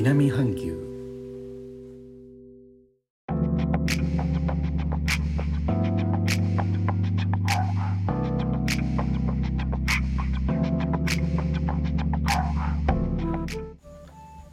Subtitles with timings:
[0.00, 0.78] 南半球。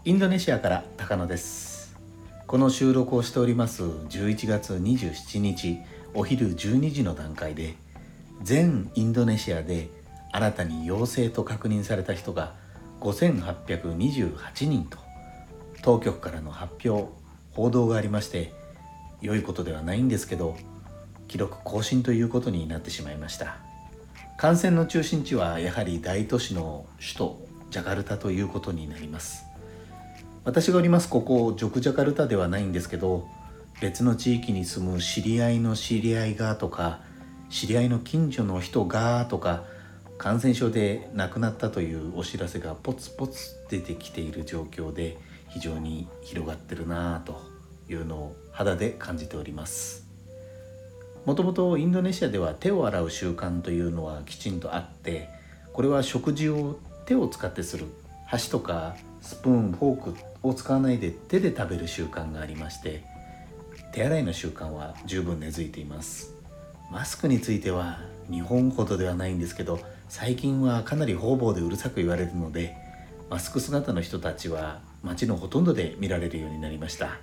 [0.04, 1.96] インドネシアから高野です。
[2.48, 3.84] この収録をしております。
[3.84, 5.78] 11月27日
[6.16, 7.76] お昼12時の段階で
[8.42, 9.90] 全インドネシアで
[10.32, 12.56] 新たに陽性と確認された人が
[13.00, 15.05] 5828人と。
[15.86, 17.12] 当局からの発表
[17.52, 18.52] 報道がありまして
[19.22, 20.58] 良いことではないんですけど
[21.28, 23.58] 記録更新ということになってしまいました。
[24.38, 29.46] 感染の中心地はやはり大都市の首都ジャカルタということになります。
[30.44, 33.28] 私がおりますここジョクジャカルタではないんですけど
[33.80, 37.02] 別の地域に住む知り合いの知り合いがとか
[37.52, 39.66] 知り合いの近所の人がとか
[40.18, 45.18] 感染症で亡くなったというお知らせがポツポツ出てきている状況で
[45.56, 47.42] 非常に広がってるなぁと
[47.88, 50.06] いうのを肌で感じております。
[51.24, 55.30] もともとインドネシアでは手を洗う習慣というのはきちんとあって
[55.72, 57.86] これは食事を手を使ってする
[58.28, 63.06] 箸とかスプーンフォークを使わないで手で食べる習慣がありまして
[63.94, 66.34] 手洗いの習慣は十分根付いています。
[66.92, 72.85] マスクについては日本ほどではないんですけど最近はかなり方々でうるさく言われるので
[73.30, 77.18] マスク姿の人たちは街のほとんどで見られるようになりました。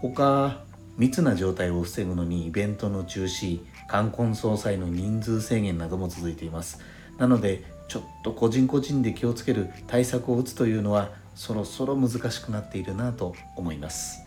[0.00, 0.62] 他
[0.98, 6.80] 密な状態を防ぐのにイベントの中止冠婚葬祭の人数制限なども続いています。
[7.18, 14.20] なのでちょっと個人個人で気をつける対策を打つというのはそろそろ難しくなっているなと思います。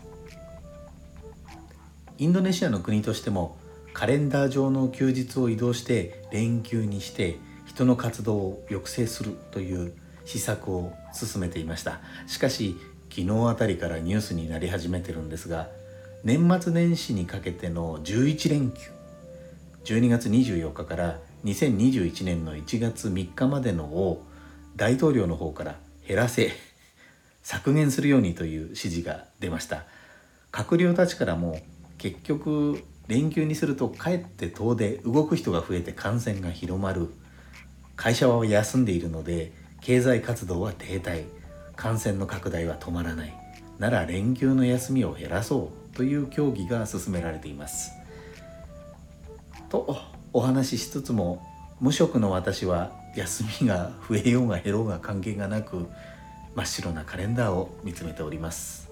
[2.18, 3.56] インドネシアの国としても
[3.94, 9.94] カレンダー上の休日を移動して連休にして人の活動を抑制するという
[10.28, 12.00] 施策を進めていました。
[12.26, 12.76] しかし
[13.08, 15.68] 昨日あたりからニュースになり始めてるんですが
[16.22, 18.90] 年末年始にかけての11連休
[19.84, 24.22] 12月24日から2021年の1月3日までのを
[24.76, 26.52] 大統領の方から減らせ
[27.42, 29.84] 削減するようにという指示が出ました。
[30.52, 31.58] 閣僚たちからも
[31.96, 37.08] 結局連休にするとかえって遠出動く人が増えて感染が広まる。
[37.96, 41.24] 会社は休んでいるので経済活動は停滞
[41.76, 43.34] 感染の拡大は止まらない。
[43.78, 47.92] なら連休の休みを減らそうという協議が進められています。
[49.68, 49.96] と
[50.32, 51.42] お話ししつつも
[51.80, 55.86] 無職の私は休みが増えようが減ろうが関係がなく
[56.54, 58.90] 真っ白なカレンダーを見つめております。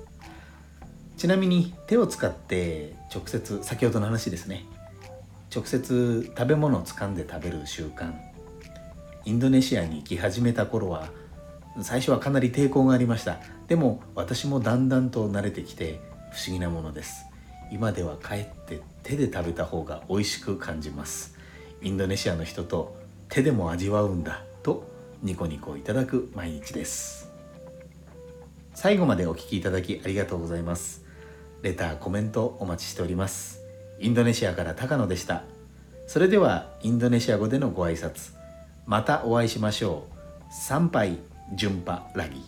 [1.16, 4.64] ちなみに手を使って直接先ほどの話ですね。
[5.54, 8.12] 直接食べ物を掴んで食べる習慣。
[9.26, 11.10] インドネシアに行き始めた頃は
[11.82, 13.40] 最初はかなり抵抗がありました。
[13.66, 16.00] でも私もだんだんと慣れてきて
[16.30, 17.26] 不思議なものです。
[17.72, 21.36] 今ではかえって手で食べた方が美味しく感じます。
[21.82, 22.96] インドネシアの人と
[23.28, 24.88] 手でも味わうんだと
[25.22, 27.32] ニコニコいただく毎日です。
[28.74, 31.04] 最後までお聴きいただきありがとうございます。
[31.62, 33.60] レターコメントお待ちしております。
[33.98, 35.42] インドネシアから高野でした。
[36.06, 38.35] それではインドネシア語でのご挨拶。
[38.86, 40.52] またお会いしましょう。
[40.52, 41.18] 参拝
[41.54, 42.42] 順波ラギ。